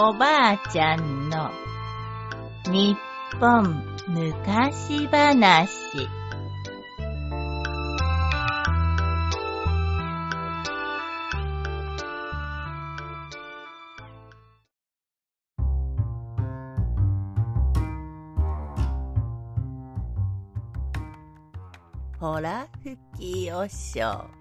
[0.00, 1.50] おばあちゃんの
[2.70, 2.96] 日
[3.40, 6.08] 本昔話。
[22.20, 24.37] ほら吹きよしょう。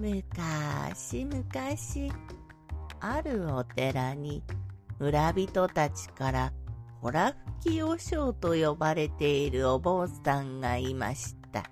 [0.00, 2.10] むかしむかし
[3.00, 4.42] あるお寺に
[4.98, 6.52] 村人たちから
[7.02, 11.64] ほら吹き和尚と呼ばれているお坊さんがいました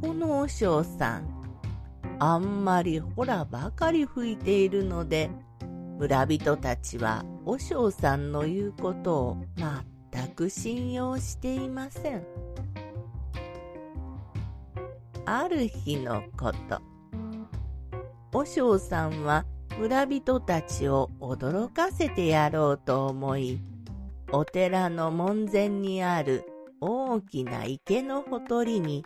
[0.00, 1.28] この和尚さん
[2.20, 5.30] あんまりほらばかり吹いているので
[5.98, 12.24] 村人たちは和尚さんの言うことを全く信用していません。
[15.24, 16.80] ある日のこと、
[18.36, 19.44] 和尚さんは
[19.78, 23.60] 村人たちを驚かせてやろうと思い、
[24.32, 26.44] お寺の門前にある
[26.80, 29.04] 大きな池のほとりに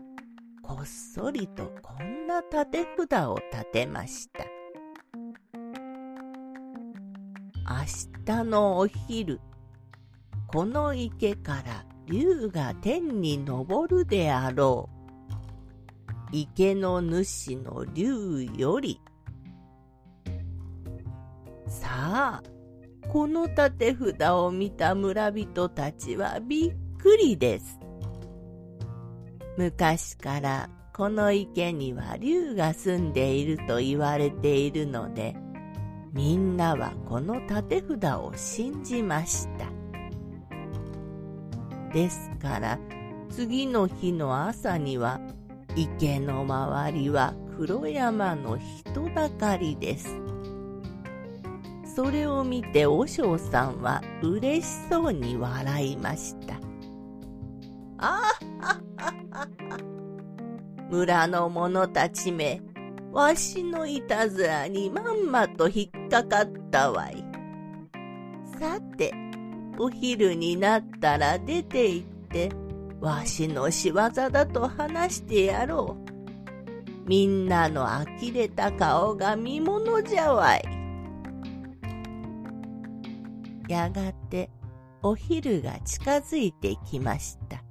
[0.63, 4.45] こっそりとこんな立て札を立てました。
[7.69, 7.85] 明
[8.25, 9.41] 日のお昼、
[10.47, 14.96] この池から竜が天に昇るであろう。
[16.39, 19.01] 池の主の竜より。
[21.67, 22.43] さあ、
[23.09, 27.81] この立て札を見た村人たちはびっくりです。
[29.57, 35.35] 昔からこの池には竜が住んでいると言われているので、
[36.13, 39.65] みんなはこの立て札を信じました。
[41.95, 42.79] ですから
[43.31, 45.19] 次の日の朝には
[45.77, 50.17] 池の周りは黒山の人だかりです。
[51.95, 56.55] それを見て和尚さんは嬉しそうに笑いました。
[57.99, 58.21] あ
[58.61, 58.81] あ
[60.91, 62.63] 村の者たちめ、
[63.13, 67.25] わしのいたずらにまんまと引っかかったわい。
[68.59, 69.13] さて、
[69.79, 72.51] お昼になったら出て行って、
[73.01, 77.09] わしの仕業だと話してやろう。
[77.09, 80.65] みんなの呆れた顔が見ものじゃわい。
[83.69, 84.51] やがて
[85.03, 87.63] お昼が近づいてきました。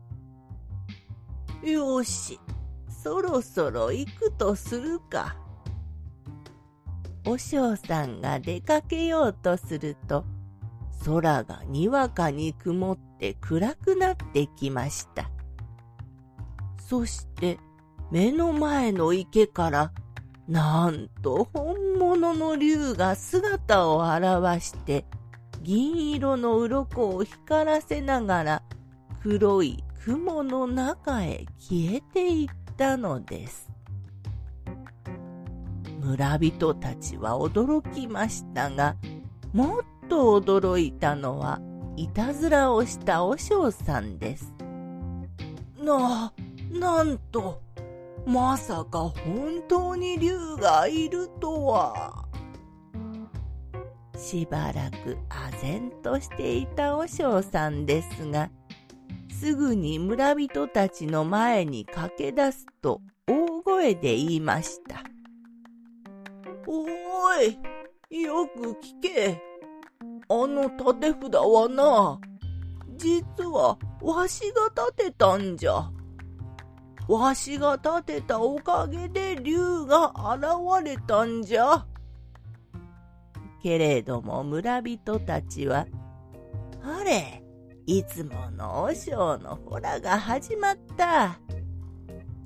[1.67, 2.39] よし、
[2.87, 5.35] そろそろ行くとするか。
[7.27, 10.23] お嬢さんが出かけようとすると、
[11.05, 15.29] 空がにわかに曇って暗くなってきました。
[16.79, 17.59] そして
[18.11, 19.91] 目の前の池から、
[20.47, 25.05] なんと本物の竜が姿を現して、
[25.61, 28.63] 銀色の鱗を光らせながら
[29.21, 33.71] 黒い雲の中へ消えていったのです。
[35.99, 38.95] 村人たちは驚きましたが、
[39.51, 41.59] もっとと驚いたのは、
[41.95, 44.53] いたずらをした和尚さんです。
[45.79, 46.33] な、
[46.71, 47.61] なんと、
[48.25, 52.25] まさか本当に竜がいるとは。
[54.17, 58.49] しばらく唖然としていた和尚さんですが、
[59.29, 65.03] すぐに村人たちの前に駆け出すと大声で言いました。
[66.65, 67.57] おー
[68.09, 69.54] い、よく聞け。
[70.27, 72.19] あの立て札はな、
[72.97, 75.91] 実はわしが立てたんじゃ。
[77.07, 81.85] わしが立てたおかげで竜が現れたんじゃ。
[83.61, 85.85] けれども村人たちは、
[86.83, 87.43] あれ、
[87.85, 91.39] いつもの和尚のほらが始まった。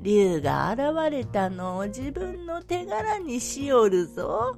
[0.02, 4.58] 竜が現れたのを自分の手柄にしよるぞ。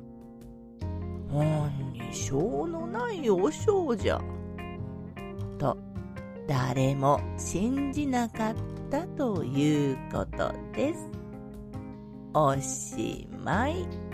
[1.31, 4.21] ほんにしょうのない和尚じゃ。
[5.57, 5.77] と、
[6.47, 8.55] 誰も信じなかっ
[8.89, 11.09] たということです。
[12.33, 14.10] おしまい。